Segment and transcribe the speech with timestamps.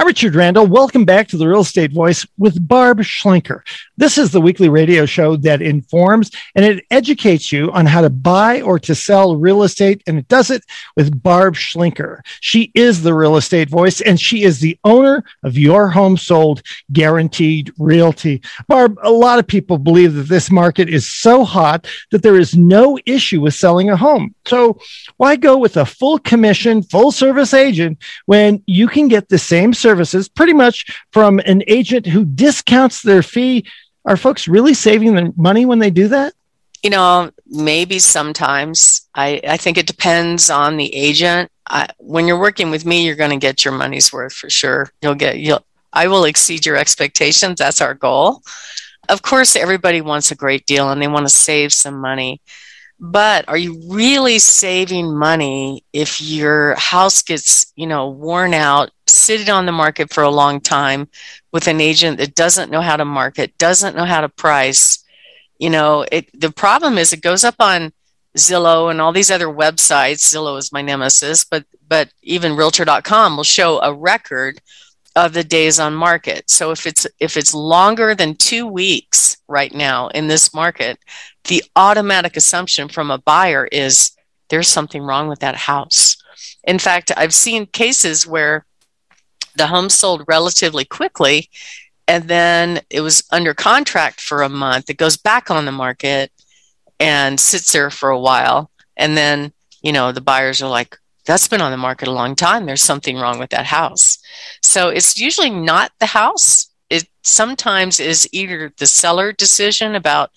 [0.00, 0.66] I'm Richard Randall.
[0.66, 3.60] Welcome back to the Real Estate Voice with Barb Schlinker.
[3.98, 8.08] This is the weekly radio show that informs and it educates you on how to
[8.08, 10.64] buy or to sell real estate, and it does it
[10.96, 12.20] with Barb Schlinker.
[12.40, 16.62] She is the Real Estate Voice, and she is the owner of Your Home Sold
[16.90, 18.40] Guaranteed Realty.
[18.68, 22.56] Barb, a lot of people believe that this market is so hot that there is
[22.56, 24.34] no issue with selling a home.
[24.46, 24.78] So
[25.18, 29.74] why go with a full commission, full service agent when you can get the same
[29.90, 33.64] services pretty much from an agent who discounts their fee.
[34.04, 36.32] Are folks really saving their money when they do that?
[36.82, 39.08] You know, maybe sometimes.
[39.14, 41.50] I, I think it depends on the agent.
[41.68, 44.90] I, when you're working with me, you're going to get your money's worth for sure.
[45.02, 47.58] You'll get, you'll, I will exceed your expectations.
[47.58, 48.42] That's our goal.
[49.08, 52.40] Of course, everybody wants a great deal and they want to save some money.
[53.00, 59.48] But are you really saving money if your house gets, you know, worn out, sitting
[59.48, 61.08] on the market for a long time
[61.50, 65.02] with an agent that doesn't know how to market, doesn't know how to price?
[65.58, 67.92] You know, it, the problem is it goes up on
[68.36, 70.20] Zillow and all these other websites.
[70.20, 74.60] Zillow is my nemesis, but but even realtor.com will show a record
[75.16, 76.48] of the days on market.
[76.48, 80.98] So if it's if it's longer than 2 weeks right now in this market,
[81.44, 84.12] the automatic assumption from a buyer is
[84.48, 86.16] there's something wrong with that house.
[86.64, 88.66] In fact, I've seen cases where
[89.56, 91.48] the home sold relatively quickly
[92.06, 94.90] and then it was under contract for a month.
[94.90, 96.32] It goes back on the market
[96.98, 98.70] and sits there for a while.
[98.96, 102.34] And then, you know, the buyers are like, that's been on the market a long
[102.34, 102.66] time.
[102.66, 104.18] There's something wrong with that house.
[104.70, 106.70] So it's usually not the house.
[106.90, 110.30] It sometimes is either the seller decision about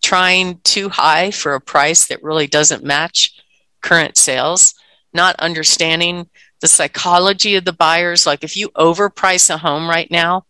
[0.00, 3.34] trying too high for a price that really doesn't match
[3.80, 4.76] current sales,
[5.12, 6.28] not understanding
[6.60, 8.28] the psychology of the buyers.
[8.28, 10.46] Like if you overprice a home right now,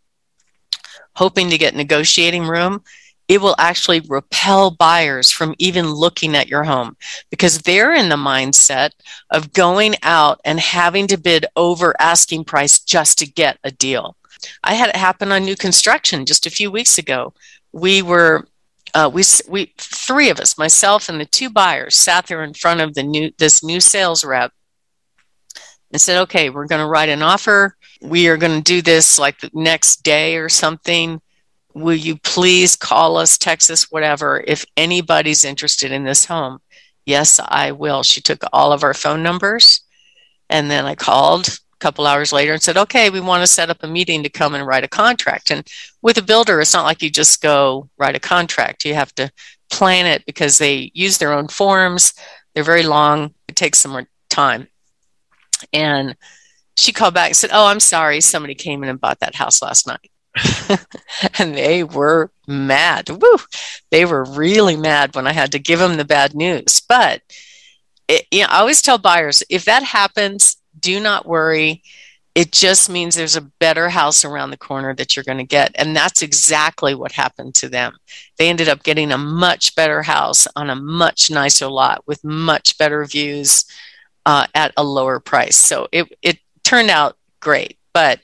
[1.16, 2.84] hoping to get negotiating room,
[3.30, 6.96] it will actually repel buyers from even looking at your home
[7.30, 8.90] because they're in the mindset
[9.30, 14.16] of going out and having to bid over asking price just to get a deal.
[14.64, 17.32] I had it happen on new construction just a few weeks ago.
[17.70, 18.48] We were
[18.94, 22.80] uh, we we three of us, myself and the two buyers, sat there in front
[22.80, 24.52] of the new this new sales rep
[25.92, 27.76] and said, "Okay, we're going to write an offer.
[28.02, 31.20] We are going to do this like the next day or something.
[31.74, 36.60] Will you please call us, text us, whatever, if anybody's interested in this home?"
[37.06, 38.02] Yes, I will.
[38.02, 39.80] She took all of our phone numbers,
[40.48, 43.70] and then I called a couple hours later and said, okay, we want to set
[43.70, 45.50] up a meeting to come and write a contract.
[45.50, 45.66] And
[46.02, 48.84] with a builder, it's not like you just go write a contract.
[48.84, 49.30] You have to
[49.70, 52.12] plan it because they use their own forms.
[52.54, 53.34] They're very long.
[53.48, 54.68] It takes some more time.
[55.72, 56.16] And
[56.76, 58.20] she called back and said, oh, I'm sorry.
[58.20, 60.10] Somebody came in and bought that house last night.
[61.38, 63.08] and they were mad.
[63.10, 63.38] Woo!
[63.90, 66.80] They were really mad when I had to give them the bad news.
[66.88, 67.22] But
[68.08, 71.82] it, you know, I always tell buyers if that happens, do not worry.
[72.34, 75.72] It just means there's a better house around the corner that you're going to get.
[75.74, 77.96] And that's exactly what happened to them.
[78.38, 82.78] They ended up getting a much better house on a much nicer lot with much
[82.78, 83.64] better views
[84.26, 85.56] uh, at a lower price.
[85.56, 87.78] So it, it turned out great.
[87.92, 88.20] But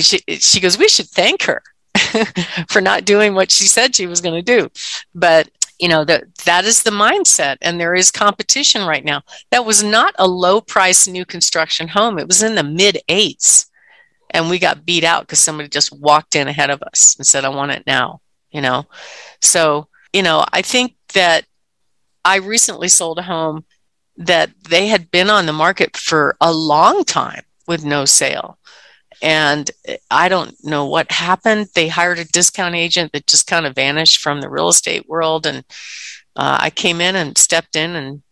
[0.00, 1.62] she, she goes, We should thank her
[2.68, 4.70] for not doing what she said she was going to do.
[5.14, 5.48] But
[5.78, 9.22] you know that that is the mindset and there is competition right now.
[9.50, 12.18] That was not a low price new construction home.
[12.18, 13.70] It was in the mid eights
[14.30, 17.44] and we got beat out because somebody just walked in ahead of us and said
[17.44, 18.20] i want it now
[18.50, 18.86] you know?
[19.40, 21.44] So you know i think that
[22.24, 23.64] i recently sold a home
[24.16, 28.58] that they had been on the market for a long time with no sale
[29.22, 29.70] and
[30.10, 31.68] I don't know what happened.
[31.74, 35.46] They hired a discount agent that just kind of vanished from the real estate world.
[35.46, 35.58] And
[36.36, 38.22] uh, I came in and stepped in and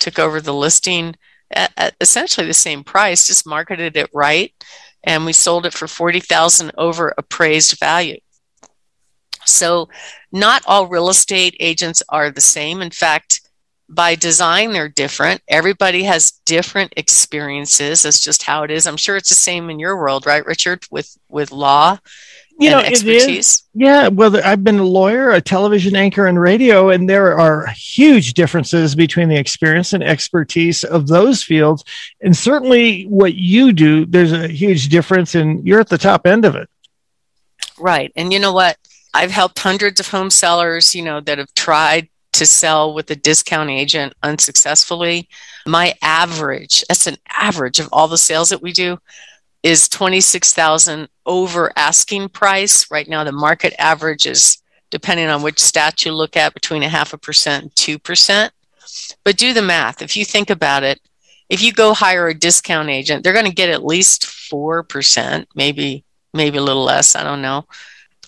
[0.00, 1.14] took over the listing
[1.50, 4.52] at, at, essentially the same price, just marketed it right.
[5.04, 8.18] And we sold it for 40,000 over appraised value.
[9.44, 9.88] So
[10.32, 12.82] not all real estate agents are the same.
[12.82, 13.37] In fact,
[13.88, 15.42] by design they're different.
[15.48, 18.02] Everybody has different experiences.
[18.02, 18.86] That's just how it is.
[18.86, 21.98] I'm sure it's the same in your world right richard with with law
[22.58, 23.62] you know expertise?
[23.72, 28.34] Yeah well i've been a lawyer a television anchor and radio and there are huge
[28.34, 31.84] differences between the experience and expertise of those fields.
[32.20, 36.44] And certainly what you do there's a huge difference and you're at the top end
[36.44, 36.68] of it.
[37.78, 38.12] Right.
[38.16, 38.76] And you know what?
[39.14, 42.08] I've helped hundreds of home sellers, you know, that have tried
[42.38, 45.28] to sell with a discount agent unsuccessfully.
[45.66, 48.98] My average, that's an average of all the sales that we do.
[49.62, 52.90] is 26,000 over asking price.
[52.90, 56.88] Right now the market average is depending on which stat you look at between a
[56.88, 58.50] half a percent and 2%.
[59.24, 60.00] But do the math.
[60.00, 61.00] If you think about it,
[61.48, 66.04] if you go hire a discount agent, they're going to get at least 4%, maybe
[66.34, 67.64] maybe a little less, I don't know.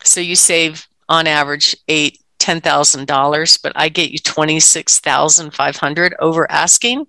[0.03, 7.07] So you save on average 8 $10,000, but I get you 26,500 over asking.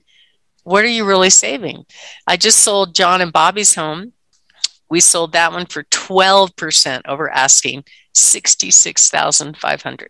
[0.64, 1.86] What are you really saving?
[2.28, 4.14] I just sold John and Bobby's home.
[4.90, 10.10] We sold that one for 12% over asking, 66,500.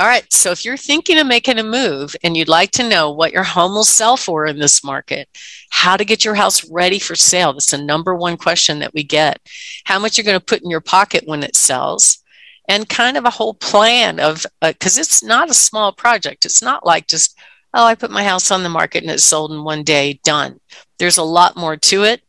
[0.00, 3.10] All right, so if you're thinking of making a move and you'd like to know
[3.10, 5.28] what your home will sell for in this market,
[5.70, 9.02] how to get your house ready for sale, that's the number one question that we
[9.02, 9.40] get.
[9.86, 12.22] How much are you're going to put in your pocket when it sells,
[12.68, 16.44] and kind of a whole plan of because uh, it's not a small project.
[16.44, 17.36] It's not like just
[17.74, 20.58] oh, I put my house on the market and it's sold in one day, done.
[20.98, 22.22] There's a lot more to it.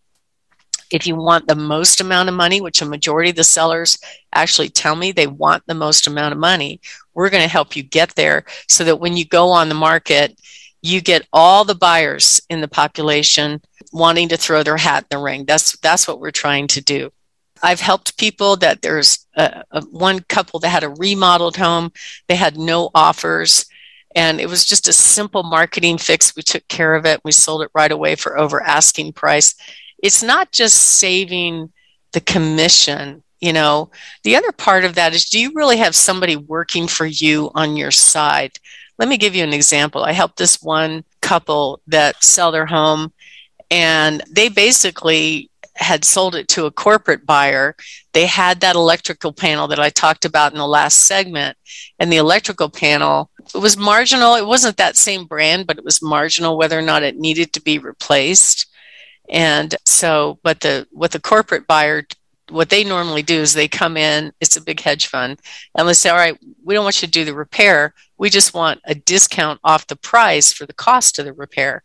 [0.92, 4.00] If you want the most amount of money, which a majority of the sellers
[4.34, 6.82] actually tell me they want the most amount of money,
[7.14, 10.40] we're going to help you get there so that when you go on the market,
[10.82, 13.62] you get all the buyers in the population
[13.92, 15.46] wanting to throw their hat in the ring.
[15.46, 17.12] That's that's what we're trying to do.
[17.62, 21.92] I've helped people that there's a, a, one couple that had a remodeled home.
[22.28, 23.66] They had no offers
[24.16, 26.36] and it was just a simple marketing fix.
[26.36, 27.22] We took care of it.
[27.24, 29.56] We sold it right away for over asking price.
[30.02, 31.72] It's not just saving
[32.12, 33.24] the commission.
[33.40, 33.92] You know,
[34.24, 37.78] the other part of that is do you really have somebody working for you on
[37.78, 38.52] your side?
[38.98, 40.04] Let me give you an example.
[40.04, 43.14] I helped this one couple that sell their home
[43.72, 45.50] and they basically
[45.80, 47.76] had sold it to a corporate buyer.
[48.14, 51.58] They had that electrical panel that I talked about in the last segment,
[51.98, 54.36] and the electrical panel it was marginal.
[54.36, 57.62] It wasn't that same brand, but it was marginal whether or not it needed to
[57.62, 58.68] be replaced.
[59.30, 62.04] And so, but the what the corporate buyer,
[62.50, 64.32] what they normally do is they come in.
[64.40, 65.40] It's a big hedge fund,
[65.76, 67.94] and they say, "All right, we don't want you to do the repair.
[68.18, 71.84] We just want a discount off the price for the cost of the repair."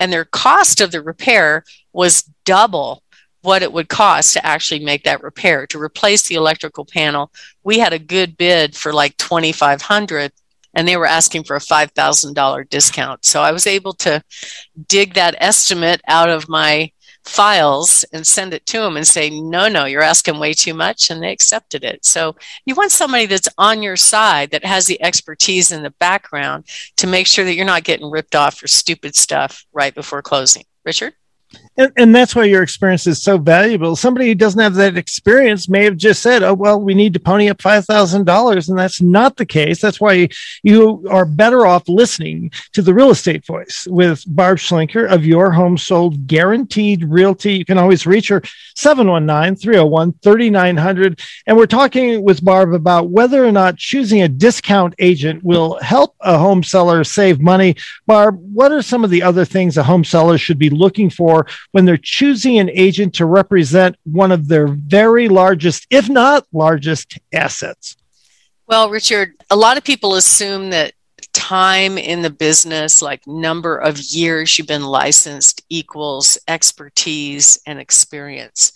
[0.00, 3.02] And their cost of the repair was double
[3.42, 5.66] what it would cost to actually make that repair.
[5.68, 7.30] To replace the electrical panel
[7.68, 10.32] we had a good bid for like 2500
[10.74, 13.24] and they were asking for a $5000 discount.
[13.26, 14.22] So i was able to
[14.86, 16.90] dig that estimate out of my
[17.24, 21.10] files and send it to them and say no no you're asking way too much
[21.10, 22.06] and they accepted it.
[22.06, 26.64] So you want somebody that's on your side that has the expertise in the background
[26.96, 30.64] to make sure that you're not getting ripped off for stupid stuff right before closing.
[30.86, 31.12] Richard
[31.78, 33.94] and, and that's why your experience is so valuable.
[33.94, 37.20] Somebody who doesn't have that experience may have just said, "Oh, well, we need to
[37.20, 39.80] pony up five thousand dollars," and that's not the case.
[39.80, 40.28] That's why
[40.62, 45.52] you are better off listening to the real estate voice with Barb Schlinker of Your
[45.52, 47.58] Home Sold Guaranteed Realty.
[47.58, 48.42] You can always reach her
[48.76, 51.20] 719-301-3900.
[51.46, 56.16] And we're talking with Barb about whether or not choosing a discount agent will help
[56.20, 57.76] a home seller save money.
[58.06, 61.37] Barb, what are some of the other things a home seller should be looking for
[61.72, 67.18] when they're choosing an agent to represent one of their very largest, if not largest,
[67.32, 67.96] assets?
[68.66, 70.92] Well, Richard, a lot of people assume that
[71.32, 78.72] time in the business, like number of years you've been licensed, equals expertise and experience.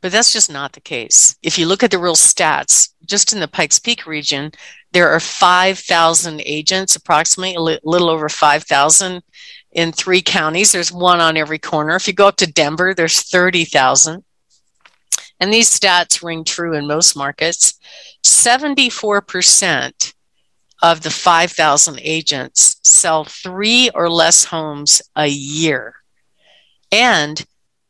[0.00, 1.36] But that's just not the case.
[1.42, 4.52] If you look at the real stats, just in the Pikes Peak region,
[4.92, 9.22] there are 5,000 agents, approximately a little over 5,000
[9.74, 10.72] in three counties.
[10.72, 11.96] There's one on every corner.
[11.96, 14.24] If you go up to Denver, there's 30,000.
[15.40, 17.74] And these stats ring true in most markets.
[18.22, 20.14] 74%
[20.82, 25.96] of the 5,000 agents sell three or less homes a year.
[26.92, 27.44] And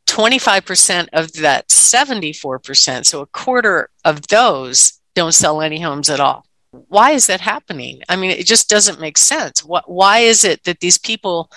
[0.07, 6.44] 25% of that 74%, so a quarter of those, don't sell any homes at all
[6.87, 8.01] why is that happening?
[8.09, 9.63] I mean, it just doesn't make sense.
[9.63, 11.51] What, why is it that these people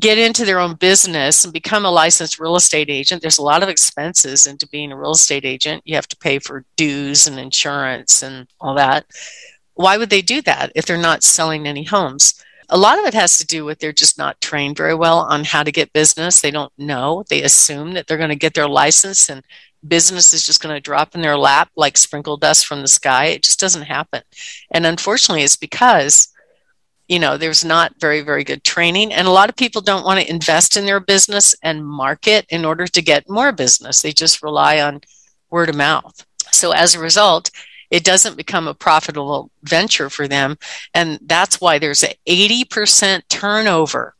[0.00, 3.22] get into their own business and become a licensed real estate agent?
[3.22, 5.82] There's a lot of expenses into being a real estate agent.
[5.84, 9.06] You have to pay for dues and insurance and all that.
[9.74, 12.42] Why would they do that if they're not selling any homes?
[12.68, 15.44] A lot of it has to do with they're just not trained very well on
[15.44, 16.40] how to get business.
[16.40, 17.22] They don't know.
[17.28, 19.44] They assume that they're going to get their license and
[19.86, 23.26] business is just going to drop in their lap like sprinkle dust from the sky.
[23.26, 24.22] It just doesn't happen.
[24.70, 26.28] And unfortunately, it's because,
[27.08, 29.12] you know, there's not very, very good training.
[29.12, 32.64] And a lot of people don't want to invest in their business and market in
[32.64, 34.02] order to get more business.
[34.02, 35.00] They just rely on
[35.50, 36.24] word of mouth.
[36.52, 37.50] So as a result,
[37.90, 40.56] it doesn't become a profitable venture for them.
[40.94, 44.14] And that's why there's an 80% turnover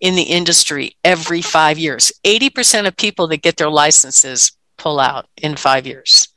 [0.00, 2.12] in the industry every five years.
[2.24, 4.52] 80% of people that get their licenses
[4.82, 6.28] pull out in five years.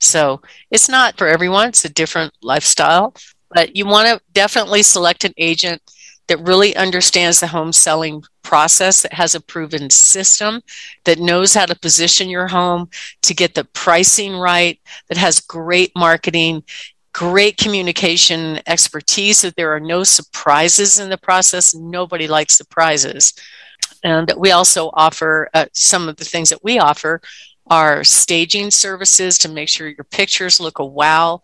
[0.00, 0.40] So
[0.70, 3.14] it's not for everyone, it's a different lifestyle,
[3.50, 5.82] but you want to definitely select an agent
[6.28, 10.60] that really understands the home selling process, that has a proven system,
[11.04, 12.88] that knows how to position your home
[13.22, 14.78] to get the pricing right,
[15.08, 16.62] that has great marketing,
[17.12, 21.74] great communication expertise, that there are no surprises in the process.
[21.74, 23.32] Nobody likes surprises.
[24.04, 27.20] And we also offer uh, some of the things that we offer
[27.70, 31.42] are staging services to make sure your pictures look a wow.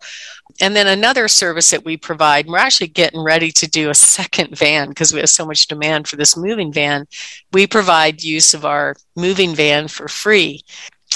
[0.61, 4.57] And then another service that we provide, we're actually getting ready to do a second
[4.57, 7.07] van because we have so much demand for this moving van.
[7.51, 10.63] We provide use of our moving van for free.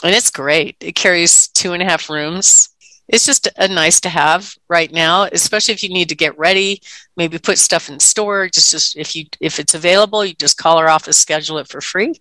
[0.03, 0.77] And it's great.
[0.79, 2.69] It carries two and a half rooms.
[3.07, 6.81] It's just a nice to have right now, especially if you need to get ready,
[7.17, 8.53] maybe put stuff in storage.
[8.53, 11.81] Just, just if you if it's available, you just call our office, schedule it for
[11.81, 12.13] free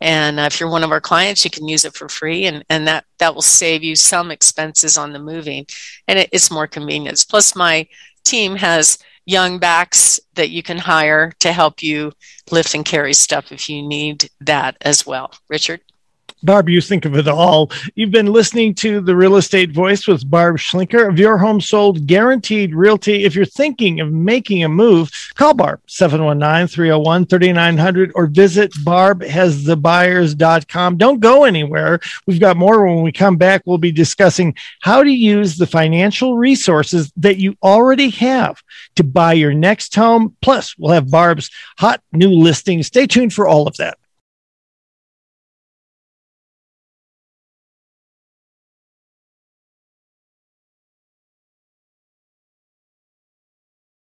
[0.00, 2.64] and uh, if you're one of our clients, you can use it for free, and,
[2.70, 5.66] and that, that will save you some expenses on the moving.
[6.08, 7.24] And it, it's more convenience.
[7.24, 7.86] Plus, my
[8.24, 12.12] team has young backs that you can hire to help you
[12.50, 15.32] lift and carry stuff if you need that as well.
[15.48, 15.80] Richard?
[16.42, 17.70] Barb, you think of it all.
[17.94, 22.06] You've been listening to The Real Estate Voice with Barb Schlinker of Your Home Sold
[22.06, 23.24] Guaranteed Realty.
[23.24, 30.96] If you're thinking of making a move, call Barb 719 301 3900 or visit barbhasthebuyers.com.
[30.96, 32.00] Don't go anywhere.
[32.26, 33.60] We've got more when we come back.
[33.66, 38.62] We'll be discussing how to use the financial resources that you already have
[38.96, 40.34] to buy your next home.
[40.40, 42.82] Plus, we'll have Barb's hot new listing.
[42.82, 43.98] Stay tuned for all of that.